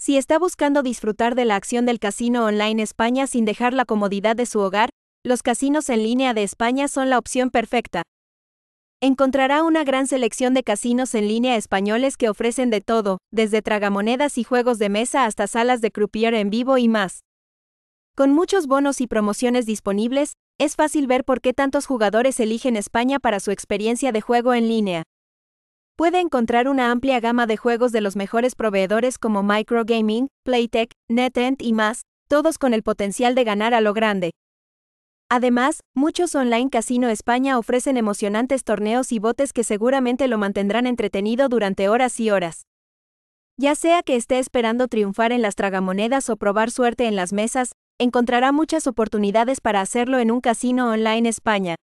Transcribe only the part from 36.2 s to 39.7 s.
online Casino España ofrecen emocionantes torneos y botes que